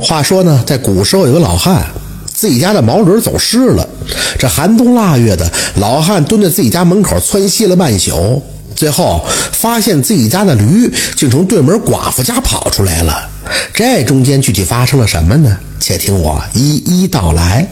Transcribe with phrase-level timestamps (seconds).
[0.00, 1.84] 话说呢，在古时候有个老汉，
[2.32, 3.88] 自己家的毛驴走失了。
[4.38, 8.42] 这寒冬腊月的，老汉蹲在自己家门口窜稀了半宿，
[8.74, 13.28] 最后发现自己家的驴竟从对门寡妇家跑出来了。
[13.72, 15.56] 这中间具体发生了什么呢？
[15.80, 17.66] 且听我一一道来。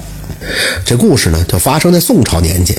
[0.85, 2.77] 这故事呢，就发生在宋朝年间，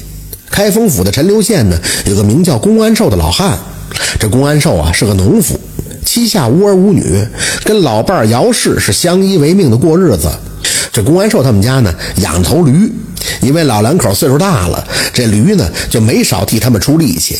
[0.49, 3.57] 开封府的陈留县呢，有个名叫公安寿的老汉。
[4.19, 5.59] 这公安寿啊，是个农夫。
[6.05, 7.03] 膝下无儿无女，
[7.63, 10.29] 跟老伴儿姚氏是相依为命的过日子。
[10.91, 12.89] 这公安寿他们家呢养头驴，
[13.41, 17.37] 因为老两口岁数大了，这驴呢就没少替他们出力气。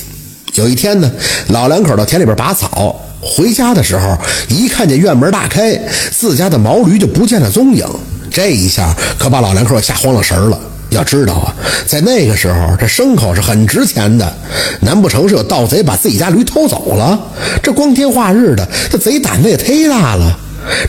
[0.56, 1.10] 有一天呢，
[1.48, 4.18] 老两口到田里边拔草，回家的时候
[4.50, 5.80] 一看见院门大开，
[6.12, 7.86] 自家的毛驴就不见了踪影。
[8.30, 10.60] 这一下可把老两口吓慌了神了。
[10.90, 11.54] 要知道啊，
[11.86, 14.34] 在那个时候，这牲口是很值钱的。
[14.82, 17.20] 难不成是有盗贼把自己家驴偷走了？
[17.62, 20.40] 这光天化日的，这贼胆子也忒大了。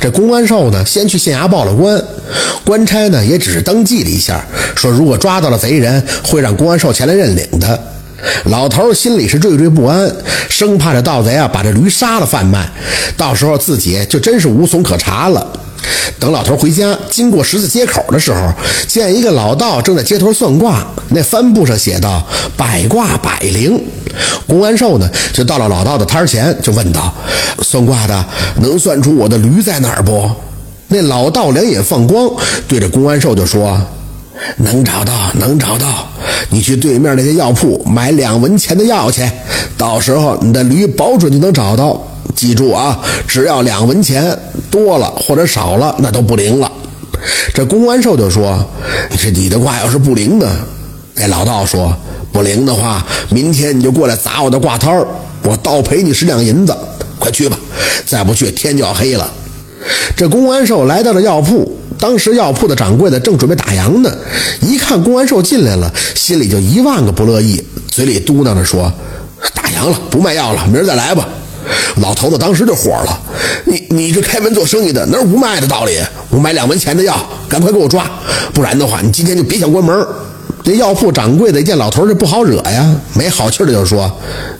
[0.01, 2.03] 这公安寿呢，先去县衙报了官，
[2.65, 7.79] 官差呢也只是登记了一下，说如果抓到了贼人，会让公安寿前来认领的。
[8.47, 10.11] 老头心里是惴惴不安，
[10.49, 12.67] 生怕这盗贼啊把这驴杀了贩卖，
[13.17, 15.47] 到时候自己就真是无从可查了。
[16.27, 18.53] 等老头回家，经过十字街口的时候，
[18.89, 22.21] 见一个老道正在街头算卦，那帆布上写道
[22.59, 23.81] ：“百卦百灵。”
[24.45, 27.15] 公安寿呢，就到了老道的摊前，就问道
[27.63, 30.29] ：“算卦的，能算出我的驴在哪儿不？”
[30.91, 32.29] 那老道两眼放光，
[32.67, 33.81] 对着公安寿就说
[34.59, 36.09] ：“能找到，能找到。
[36.51, 39.23] 你去对面那些药铺买两文钱的药去，
[39.79, 42.05] 到时候你的驴保准就能找到。”
[42.35, 44.37] 记住啊，只要两文钱，
[44.71, 46.71] 多了或者少了，那都不灵了。
[47.55, 48.65] 这公安寿就说
[49.19, 50.47] ：“这你的卦要是不灵呢？”
[51.15, 51.97] 那老道说
[52.31, 55.07] ：“不灵的话，明天你就过来砸我的卦摊儿，
[55.43, 56.77] 我倒赔你十两银子。
[57.19, 57.59] 快去吧，
[58.05, 59.29] 再不去天就要黑了。”
[60.15, 64.15] 这公安寿来到了药铺，当时药铺的掌柜的正准备打烊呢，
[64.61, 68.93] 一看公安寿进来了，心里就一万个不乐意，嘴里嘟囔着说
[69.55, 71.27] ：“打烊了，不卖药了，明儿再来吧。”
[71.97, 73.21] 老头子当时就火了
[73.65, 75.99] ：“你你这开门做生意的哪有不卖的道理？
[76.31, 77.17] 我买两文钱的药，
[77.49, 78.09] 赶快给我抓，
[78.53, 80.07] 不然的话，你今天就别想关门。”
[80.63, 82.85] 这药铺掌柜的一见老头这不好惹呀，
[83.15, 84.11] 没好气的就说：“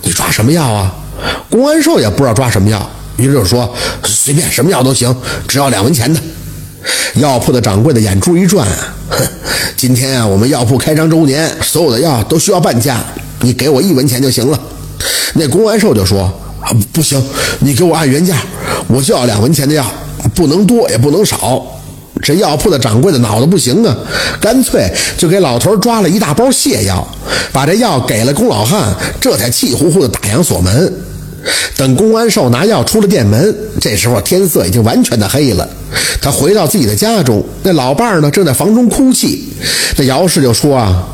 [0.03, 0.95] 你抓什么药啊？”
[1.51, 3.69] 公安寿也不知道抓什么药，于是就说
[4.07, 5.15] ：“随便什么药都行，
[5.49, 6.21] 只要两文钱的。”
[7.21, 8.65] 药铺的掌柜的眼珠一转
[9.11, 9.19] ：“哼，
[9.77, 13.05] 今天啊，我们药铺开张周年，所有的药都需要半价，
[13.41, 14.61] 你给我一文钱就行了。”
[15.35, 16.33] 那公安寿就说。
[16.67, 17.23] 啊，不行，
[17.61, 18.37] 你给我按原价，
[18.89, 19.87] 我就要两文钱的药，
[20.35, 21.65] 不能多也不能少。
[22.21, 23.97] 这药铺的掌柜的脑子不行啊，
[24.41, 27.07] 干脆就给老头抓了一大包泻药，
[27.53, 30.93] 把这药给了龚老汉，这才气呼呼的打烊锁门。
[31.77, 35.69] 等公安寿拿药出了店门，这时候天色已经完全的黑了。
[36.21, 39.45] 他回到自己的家中，那老伴儿呢正在房中哭泣。
[39.97, 41.07] 那姚氏就说啊，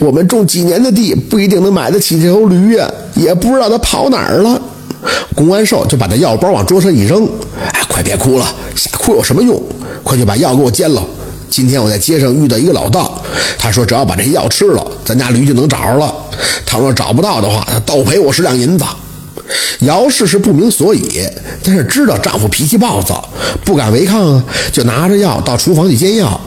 [0.00, 4.60] 我们种几年的地，不一定能买得起这头驴呀，也不知道它跑哪儿了。
[5.34, 7.28] 公安寿就把那药包往桌上一扔，
[7.72, 9.62] 哎，快别哭了，瞎哭有什么用？
[10.02, 11.02] 快去把药给我煎了。
[11.48, 13.22] 今天我在街上遇到一个老道，
[13.58, 16.14] 他说只要把这些药吃了，咱家驴就能找着了。
[16.66, 18.84] 倘若找不到的话，他倒赔我十两银子。
[19.80, 21.22] 姚氏是不明所以，
[21.62, 23.28] 但是知道丈夫脾气暴躁，
[23.64, 26.40] 不敢违抗啊，就拿着药到厨房去煎药。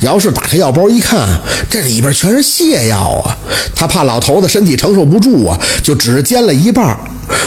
[0.00, 3.36] 姚氏打开药包一看，这里边全是泻药啊！
[3.74, 6.98] 他怕老头子身体承受不住啊，就只煎了一半。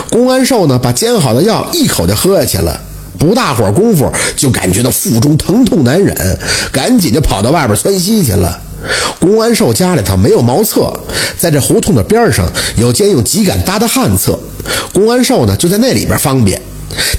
[0.09, 2.79] 公安寿呢，把煎好的药一口就喝下去了，
[3.17, 6.15] 不大会儿功夫就感觉到腹中疼痛难忍，
[6.71, 8.61] 赶紧就跑到外边窜稀去了。
[9.19, 10.93] 公安寿家里头没有茅厕，
[11.37, 12.45] 在这胡同的边上
[12.75, 14.37] 有间用秸秆搭的旱厕，
[14.93, 16.61] 公安寿呢就在那里边方便。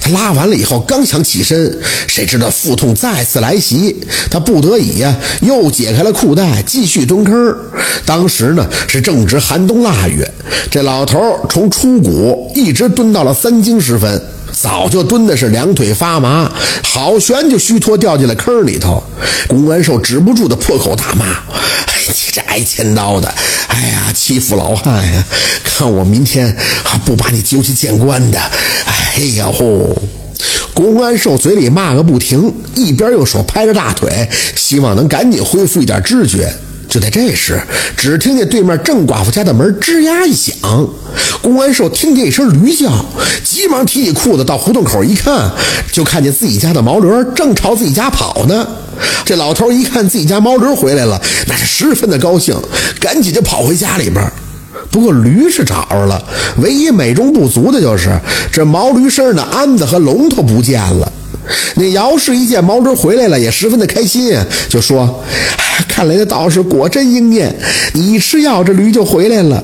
[0.01, 1.77] 他拉完了以后，刚想起身，
[2.07, 3.95] 谁知道腹痛再次来袭，
[4.29, 7.55] 他不得已呀，又解开了裤带，继续蹲坑。
[8.05, 10.29] 当时呢是正值寒冬腊月，
[10.69, 11.19] 这老头
[11.49, 14.21] 从出谷一直蹲到了三更时分，
[14.51, 16.51] 早就蹲的是两腿发麻，
[16.83, 19.03] 好悬就虚脱掉进了坑里头。
[19.47, 21.25] 公安寿止不住的破口大骂
[21.87, 23.27] ：“哎，你这挨千刀的！
[23.67, 25.23] 哎呀，欺负老汉呀！
[25.63, 28.39] 看我明天还不把你揪去见官的！”
[28.85, 29.95] 哎哎呀吼！
[30.73, 36.51] 公安寿嘴里骂个不停，一边用手拍着大腿，希望能赶紧恢复一点知觉。
[36.89, 37.57] 就在这时，
[37.95, 40.53] 只听见对面郑寡妇家的门吱呀一响，
[41.41, 43.05] 公安寿听见一声驴叫，
[43.41, 45.49] 急忙提起裤子到胡同口一看，
[45.93, 48.67] 就看见自己家的毛驴正朝自己家跑呢。
[49.25, 52.53] 这老头一看自己家毛驴回来了，那是十分的高兴，
[52.99, 54.29] 赶紧就跑回家里边。
[54.95, 56.23] 不过驴是找着了，
[56.59, 58.17] 唯一美中不足的就是
[58.49, 61.11] 这毛驴身上的鞍子和龙头不见了。
[61.75, 64.33] 那姚氏一见毛驴回来了，也十分的开心，
[64.69, 65.21] 就说
[65.89, 67.53] ：“看来那道士果真应验，
[67.91, 69.61] 你一吃药，这驴就回来了。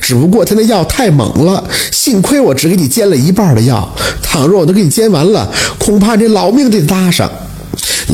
[0.00, 1.62] 只不过他那药太猛了，
[1.92, 3.86] 幸亏我只给你煎了一半的药，
[4.22, 5.46] 倘若我都给你煎完了，
[5.78, 7.30] 恐怕这老命得搭上。”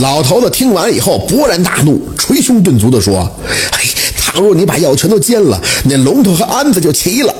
[0.00, 3.20] 老头子听完以后勃然大怒，捶胸顿足地说
[3.70, 3.80] ：“哎，
[4.36, 7.34] 倘若你把药全都煎了，那龙头和鞍子就齐了。”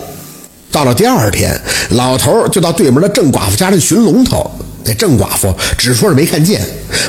[0.73, 1.55] 到了第二天，
[1.91, 4.51] 老头就到对门的郑寡妇家里寻龙头。
[4.83, 6.63] 那郑寡妇只说是没看见，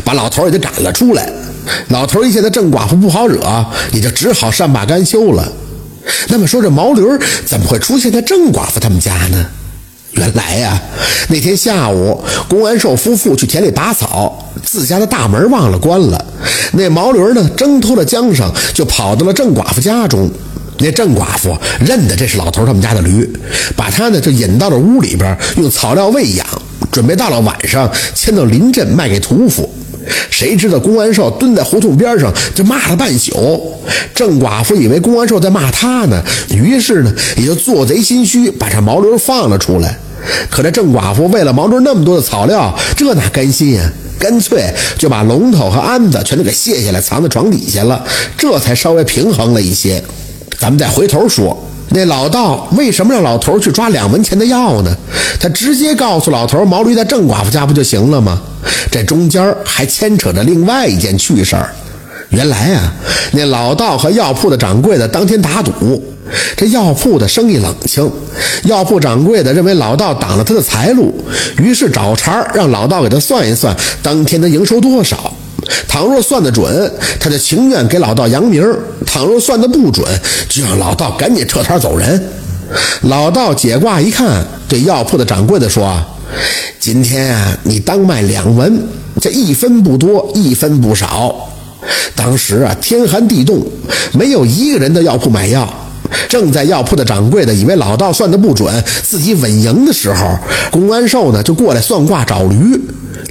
[0.04, 1.31] 把老头也就赶了出来。
[1.88, 5.50] 老头一见这郑寡妇不好惹，也就只好善罢甘休了。
[6.28, 7.01] 那么说，这毛驴
[7.45, 9.45] 怎么会出现在郑寡妇他们家呢？
[10.12, 10.81] 原来呀，
[11.30, 16.25] 那天下午，公安寿夫妇去田里拔草，自家的大门忘了关了。
[16.74, 20.30] 那毛驴呢，挣脱了缰绳，就跑到了郑寡妇家中。
[20.80, 23.28] 那郑寡妇认得这是老头他们家的驴，
[23.78, 26.46] 把他呢就引到了屋里边，用草料喂养，
[26.92, 29.68] 准备到了晚上牵到临镇卖给屠夫。
[30.30, 33.74] 谁知道公安寿蹲在胡同边上就骂了半宿，
[34.14, 36.22] 郑寡妇以为公安寿在骂他呢，
[36.52, 39.98] 于是呢也就做贼心虚，把这毛驴放了出来。
[40.52, 43.92] 可这郑寡妇为了毛驴那么多的草料，这哪甘心呀？
[44.19, 48.04] 干脆就把龙头和鞍子全都给卸下来，藏在床底下了，
[48.38, 50.04] 这才稍微平衡了一些。
[50.60, 51.58] 咱们再回头说，
[51.90, 54.96] 那老道为什么让老头去抓两文钱的药呢？
[55.40, 58.42] 他直接告诉老头，毛驴在郑寡妇家不就行了吗？
[58.92, 61.74] 这中间还牵扯着另外一件趣事儿。
[62.30, 62.94] 原来啊，
[63.32, 66.04] 那老道和药铺的掌柜的当天打赌，
[66.56, 68.10] 这药铺的生意冷清，
[68.66, 71.14] 药铺掌柜的认为老道挡了他的财路，
[71.58, 75.34] 于是找茬让老道给他算一算当天的营收多少。
[75.88, 78.64] 倘若算得准，他就情愿给老道扬名；
[79.06, 80.06] 倘若算得不准，
[80.48, 82.22] 就让老道赶紧撤摊走人。
[83.04, 86.00] 老道解卦一看，对药铺的掌柜的说
[86.80, 88.82] ：“今天啊，你当卖两文，
[89.20, 91.50] 这一分不多，一分不少。”
[92.16, 93.66] 当时啊，天寒地冻，
[94.14, 95.68] 没有一个人到药铺买药。
[96.30, 98.74] 正在药铺的掌柜的以为老道算得不准，
[99.04, 100.38] 自己稳赢的时候，
[100.72, 102.56] 公安寿呢就过来算卦找驴。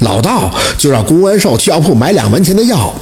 [0.01, 2.95] 老道就让公安寿去药铺买两文钱的药，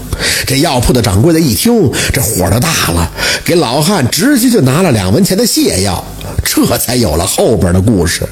[0.47, 3.11] 这药铺的掌柜的一听，这火都大了，
[3.45, 6.05] 给老汉直接就拿了两文钱的泻药，
[6.45, 8.23] 这才有了后边的故事。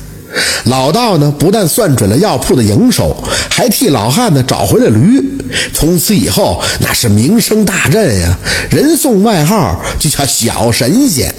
[0.67, 3.17] 老道呢，不但算准了药铺的营收，
[3.50, 5.20] 还替老汉呢找回了驴，
[5.72, 8.38] 从此以后那是名声大振呀，
[8.70, 11.34] 人送外号就叫小神仙。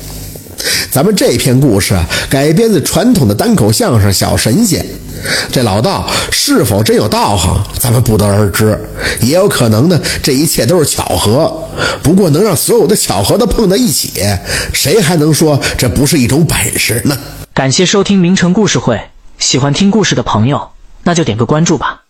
[0.92, 1.98] 咱们这篇故事
[2.30, 4.82] 改编自传统的单口相声《小神仙》。
[5.52, 8.78] 这老道是否真有道行，咱们不得而知，
[9.22, 10.00] 也有可能呢。
[10.22, 11.64] 这一切都是巧合。
[12.02, 14.22] 不过能让所有的巧合都碰在一起，
[14.74, 17.18] 谁还能说这不是一种本事呢？
[17.54, 19.00] 感谢收听名城故事会，
[19.40, 20.70] 喜欢听故事的朋友，
[21.04, 22.03] 那就点个关注吧。